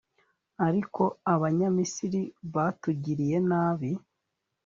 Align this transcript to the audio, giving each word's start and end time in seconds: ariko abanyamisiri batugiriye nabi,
ariko 0.67 1.03
abanyamisiri 1.33 2.21
batugiriye 2.53 3.37
nabi, 3.49 3.91